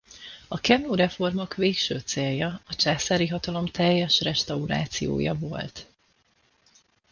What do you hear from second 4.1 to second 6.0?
restaurációja volt.